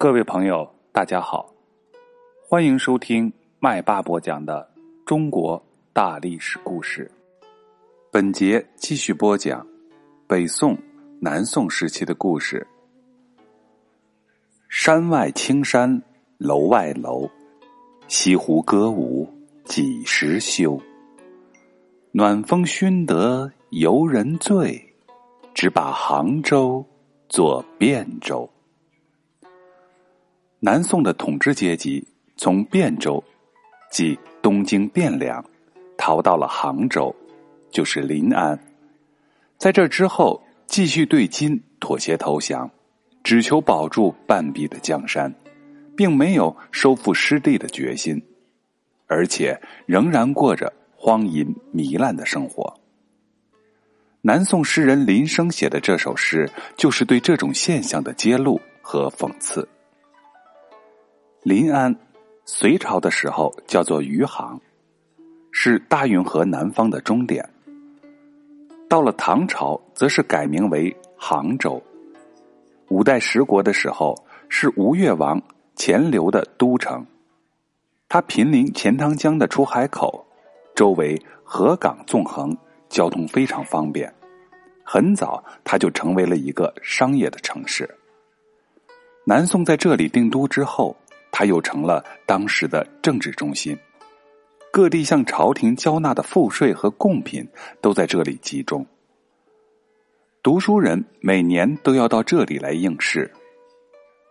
[0.00, 1.52] 各位朋友，大家好，
[2.40, 4.70] 欢迎收听麦霸播讲的
[5.04, 5.60] 中国
[5.92, 7.10] 大历史故事。
[8.12, 9.66] 本节继续播讲
[10.28, 10.78] 北宋、
[11.20, 12.64] 南宋时期的故事。
[14.68, 16.00] 山外青山
[16.38, 17.28] 楼外楼，
[18.06, 19.28] 西湖歌舞
[19.64, 20.80] 几时休？
[22.12, 24.80] 暖风熏得游人醉，
[25.52, 26.86] 只把杭州
[27.28, 28.48] 作汴州。
[30.60, 32.04] 南宋的统治阶级
[32.36, 33.22] 从汴州，
[33.92, 35.44] 即东京汴梁，
[35.96, 37.14] 逃到了杭州，
[37.70, 38.58] 就是临安。
[39.56, 42.68] 在这之后，继续对金妥协投降，
[43.22, 45.32] 只求保住半壁的江山，
[45.96, 48.20] 并没有收复失地的决心，
[49.06, 52.80] 而且仍然过着荒淫糜烂的生活。
[54.22, 59.68] 南宋诗人林升写的这首诗，就是对这种现象的揭露和讽刺。
[61.44, 61.94] 临安，
[62.44, 64.60] 隋朝的时候叫做余杭，
[65.52, 67.48] 是大运河南方的终点。
[68.88, 71.80] 到了唐朝，则是改名为杭州。
[72.88, 74.16] 五代十国的时候，
[74.48, 75.40] 是吴越王
[75.76, 77.06] 钱镠的都城。
[78.08, 80.26] 它濒临钱塘江的出海口，
[80.74, 82.54] 周围河港纵横，
[82.88, 84.12] 交通非常方便。
[84.82, 87.88] 很早，它就成为了一个商业的城市。
[89.24, 90.96] 南宋在这里定都之后。
[91.38, 93.78] 他又成了当时的政治中心，
[94.72, 97.48] 各地向朝廷交纳的赋税和贡品
[97.80, 98.84] 都在这里集中。
[100.42, 103.32] 读书人每年都要到这里来应试，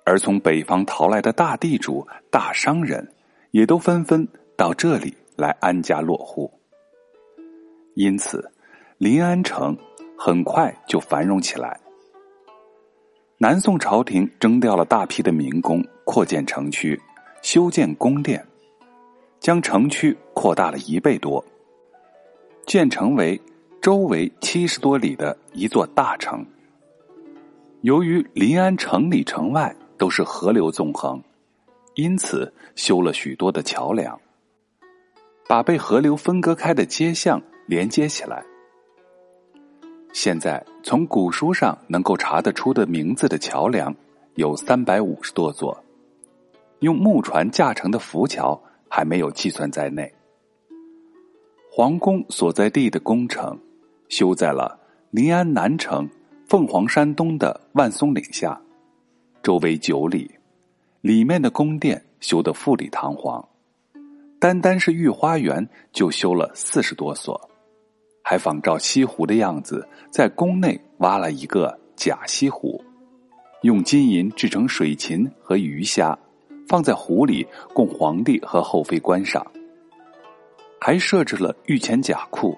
[0.05, 3.13] 而从北方逃来的大地主、大商人
[3.51, 6.51] 也都纷纷到这里来安家落户。
[7.95, 8.51] 因此，
[8.97, 9.77] 临安城
[10.17, 11.79] 很快就繁荣起来。
[13.39, 16.99] 南宋朝廷征调了大批的民工，扩建城区，
[17.43, 18.43] 修建宫殿，
[19.39, 21.45] 将城区扩大了一倍多，
[22.65, 23.39] 建成为
[23.79, 26.43] 周围七十多里的一座大城。
[27.81, 31.21] 由于临安城里城外都是河流纵横，
[31.93, 34.19] 因此修了许多的桥梁，
[35.47, 38.43] 把被河流分割开的街巷连接起来。
[40.13, 43.93] 现在从古书上能够查得出的名字的桥梁
[44.35, 45.77] 有三百五十多座，
[46.79, 48.59] 用木船架成的浮桥
[48.89, 50.11] 还没有计算在内。
[51.71, 53.59] 皇宫所在地的宫城
[54.09, 54.79] 修在了
[55.11, 56.09] 临安南城
[56.47, 58.59] 凤凰山东的万松岭下，
[59.43, 60.31] 周围九里，
[61.01, 63.47] 里面的宫殿修得富丽堂皇，
[64.39, 67.39] 单单是御花园就修了四十多所。
[68.29, 72.83] 还仿照西湖的样子，在宫内挖了一个假西湖，
[73.61, 76.19] 用金银制成水禽和鱼虾，
[76.67, 79.47] 放在湖里供皇帝和后妃观赏。
[80.77, 82.53] 还设置了御前甲库，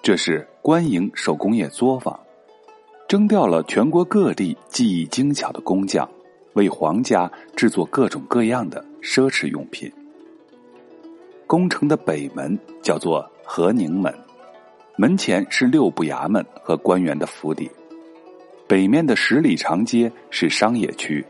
[0.00, 2.16] 这是官营手工业作坊，
[3.08, 6.08] 征调了全国各地技艺精巧的工匠，
[6.52, 9.92] 为皇家制作各种各样的奢侈用品。
[11.48, 14.14] 宫城的北门叫做和宁门。
[14.96, 17.68] 门前是六部衙门和官员的府邸，
[18.68, 21.24] 北面的十里长街是商业区，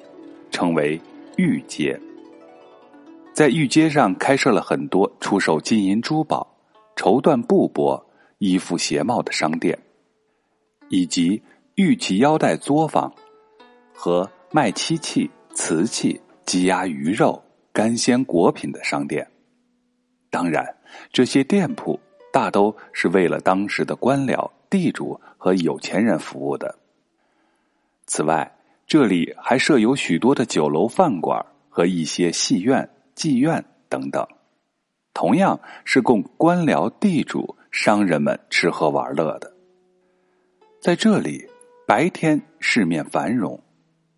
[0.51, 1.01] 称为
[1.39, 1.99] 御街。
[3.33, 6.47] 在御街上开设了很多出售金银珠宝、
[6.95, 8.05] 绸缎布帛、
[8.37, 9.79] 衣服鞋帽的商店，
[10.91, 11.43] 以及
[11.77, 13.11] 玉器腰带作坊
[13.95, 17.43] 和卖漆器、瓷器、鸡鸭鱼肉、
[17.73, 19.27] 干鲜果品的商店。
[20.29, 20.67] 当然，
[21.11, 21.99] 这些店铺。
[22.35, 26.75] 大都是为了当时的官僚、地主和有钱人服务的。
[28.07, 28.57] 此外，
[28.89, 34.27] 这里还设有许多的酒楼、饭馆和一些戏院、妓院等等，
[35.13, 39.53] 同样是供官僚、地主、商人们吃喝玩乐的。
[40.81, 41.49] 在这里，
[41.87, 43.63] 白天市面繁荣，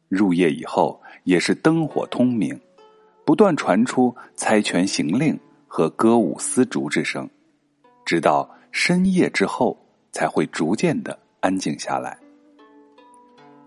[0.09, 2.59] 入夜以后也是灯火通明，
[3.27, 5.39] 不断传出猜拳行令
[5.69, 7.29] 和歌舞丝竹之声。
[8.07, 9.77] 直到深夜之后，
[10.13, 12.17] 才会逐渐的安静下来。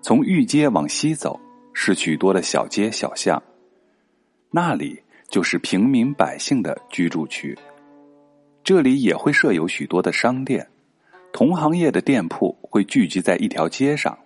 [0.02, 1.38] 从御街往西走，
[1.74, 3.44] 是许多的小街小巷，
[4.50, 7.56] 那里就是平民百姓的居住区。
[8.64, 10.66] 这里也会设有许多的商店，
[11.34, 14.18] 同行业的店铺会聚集在一条街上。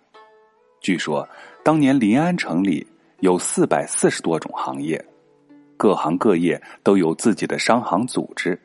[0.80, 1.28] 据说，
[1.64, 2.86] 当年临安城里
[3.22, 5.04] 有四百四十多种行业，
[5.76, 8.60] 各行各业都有自己的商行组织。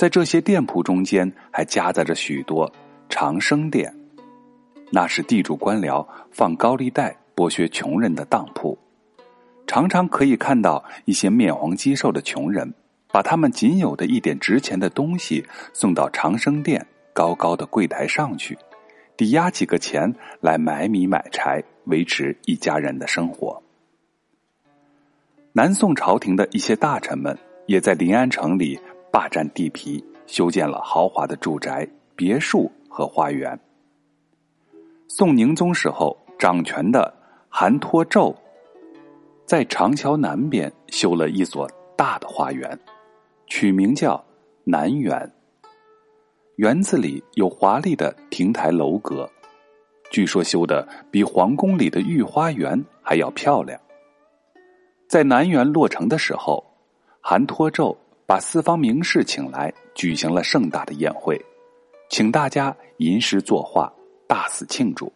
[0.00, 2.72] 在这些店铺中间，还夹杂着许多
[3.10, 3.94] 长生店，
[4.90, 8.78] 那是地主官僚放高利贷剥削穷人的当铺。
[9.66, 12.72] 常常可以看到一些面黄肌瘦的穷人，
[13.12, 15.44] 把他们仅有的一点值钱的东西
[15.74, 18.56] 送到长生殿高高的柜台上去，
[19.18, 20.10] 抵押几个钱
[20.40, 23.62] 来买米买柴，维持一家人的生活。
[25.52, 28.80] 南宋朝廷的一些大臣们也在临安城里
[29.10, 33.58] 霸占地皮，修建了豪华的住宅、别墅和花园。
[35.08, 37.12] 宋宁宗时候掌权的
[37.48, 38.34] 韩托胄，
[39.44, 42.78] 在长桥南边修了一所大的花园，
[43.46, 44.22] 取名叫
[44.64, 45.30] 南园。
[46.56, 49.28] 园子里有华丽的亭台楼阁，
[50.10, 53.80] 据说修的比皇宫里的御花园还要漂亮。
[55.08, 56.64] 在南园落成的时候，
[57.20, 57.96] 韩托胄
[58.30, 61.36] 把四方名士请来，举行了盛大的宴会，
[62.08, 63.92] 请大家吟诗作画，
[64.28, 65.12] 大肆庆祝。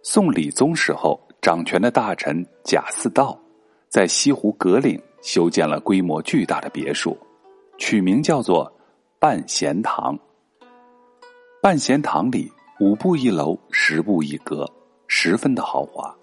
[0.00, 3.36] 宋理宗时候掌权的大臣贾似道，
[3.88, 7.18] 在西湖葛岭修建了规模巨大的别墅，
[7.76, 8.72] 取名叫做
[9.18, 10.16] 半贤堂。
[11.60, 14.64] 半贤堂里五步一楼，十步一阁，
[15.08, 16.16] 十分的豪华。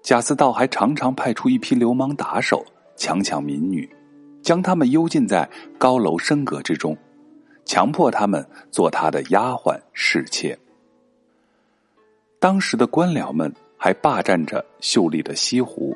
[0.00, 2.64] 贾似道还常常派出一批流氓打手
[2.94, 3.90] 强抢民女，
[4.48, 5.46] 将他们幽禁在
[5.76, 6.96] 高楼深阁之中，
[7.66, 10.58] 强迫他们做他的丫鬟侍妾。
[12.38, 15.94] 当时的官僚们还霸占着秀丽的西湖，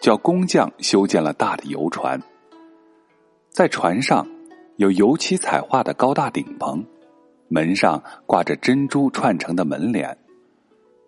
[0.00, 2.20] 叫工匠修建了大的游船。
[3.50, 4.26] 在船上
[4.74, 6.84] 有油漆彩画的高大顶棚，
[7.46, 10.18] 门上挂着珍珠串成的门帘，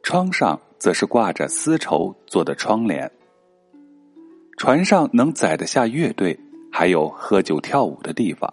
[0.04, 0.56] 窗上。
[0.78, 3.10] 则是挂着丝绸做的窗帘。
[4.58, 6.38] 船上能载得下乐队，
[6.78, 8.52] 还有喝酒跳舞的地方。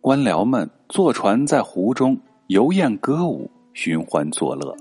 [0.00, 2.16] 官僚们坐船在湖中
[2.46, 4.76] 游宴歌舞，寻欢作乐。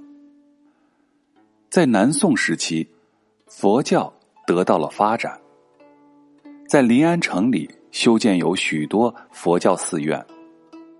[1.71, 2.87] 在南宋时期，
[3.47, 4.13] 佛教
[4.45, 5.41] 得到了发展，
[6.67, 10.23] 在临安城里修建有许多佛教寺院。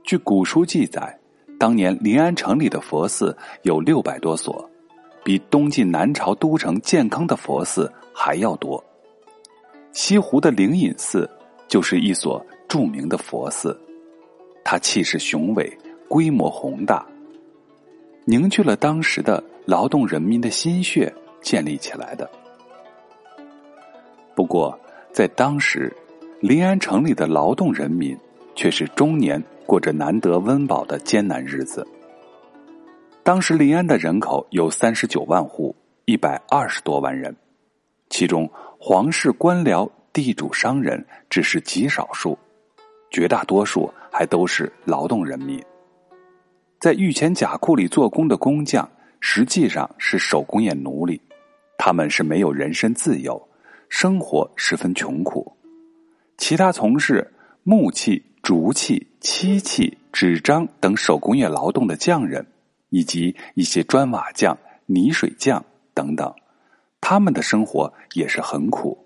[0.04, 1.16] 据古书记载，
[1.60, 4.68] 当年临安城里的佛寺有六百多所。
[5.24, 8.84] 比东晋南朝都城建康的佛寺还要多。
[9.98, 11.28] 西湖的灵隐寺
[11.68, 13.76] 就是一所著名的佛寺，
[14.64, 15.76] 它气势雄伟，
[16.08, 17.04] 规模宏大，
[18.24, 21.12] 凝聚了当时的劳动人民的心血
[21.42, 22.30] 建立起来的。
[24.36, 24.80] 不过，
[25.12, 25.92] 在当时，
[26.42, 28.16] 临安城里的劳动人民
[28.54, 31.84] 却是中年过着难得温饱的艰难日子。
[33.24, 37.36] 当时临安的人口有三十九万户，一百二十多万人，
[38.12, 38.48] 其中
[38.80, 42.38] 皇室官僚、地主、商人只是极少数，
[43.10, 45.62] 绝大多数还都是劳动人民。
[46.80, 48.90] 在御前甲库里做工的工匠，
[49.20, 51.22] 实际上是手工业奴隶，
[51.78, 53.50] 他们是没有人身自由，
[53.90, 55.52] 生活十分穷苦。
[56.38, 57.34] 其他从事
[57.64, 62.46] 木器、竹器、漆器、纸张等手工业劳动的匠人。
[62.90, 65.62] 以及一些砖瓦匠、泥水匠
[65.94, 66.34] 等等，
[67.02, 68.98] 他们的生活也是很苦。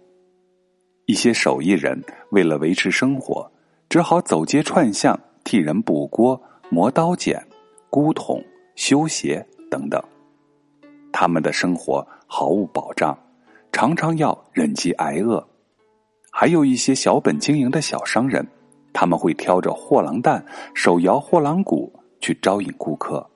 [1.06, 2.02] 一些手艺人
[2.32, 3.52] 为了维持生活，
[3.90, 7.46] 只好走街串巷替人补锅、磨刀剪、
[7.90, 8.44] 箍桶、
[8.76, 10.02] 修鞋等等。
[11.12, 13.18] 他们的生活毫无保障，
[13.72, 15.46] 常常要忍饥挨饿。
[16.32, 18.48] 还有一些小本经营的小商人，
[18.94, 23.30] 他们会挑着货郎担，手摇货郎鼓去招引顾客。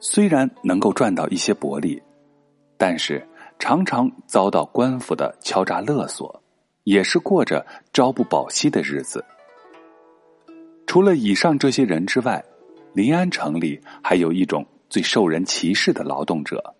[0.00, 2.02] 虽然能够赚到一些薄利，
[2.80, 3.22] 但是
[3.58, 6.42] 常常遭到官府的敲诈勒索，
[6.84, 9.22] 也是过着朝不保夕的日子。
[10.86, 12.42] 除了以上这些人之外，
[12.94, 16.74] 临安城里还有一种最受人歧视的劳动者，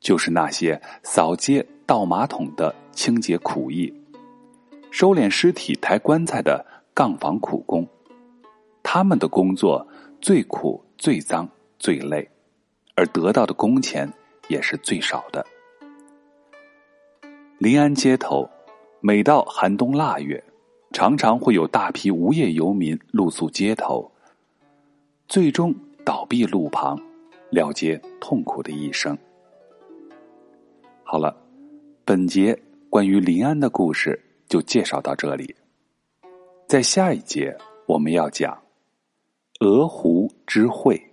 [0.00, 3.92] 就是那些扫街、倒马桶的清洁苦役，
[4.90, 7.86] 收敛尸体、抬棺材的杠房苦工。
[8.82, 9.86] 他们的工作
[10.22, 11.46] 最苦、最脏、
[11.78, 12.26] 最累。
[12.94, 14.10] 而得到的工钱
[14.48, 15.46] 也是最少的。
[17.58, 18.48] 临安街头，
[19.00, 20.42] 每到寒冬腊月，
[20.92, 24.10] 常常会有大批无业游民露宿街头，
[25.26, 25.74] 最终
[26.04, 26.98] 倒闭路旁，
[27.50, 29.16] 了结痛苦的一生。
[31.02, 31.36] 好了，
[32.04, 32.56] 本节
[32.88, 35.54] 关于临安的故事就介绍到这里。
[36.66, 38.56] 在下一节，我们要讲
[39.60, 41.07] 鹅湖之会。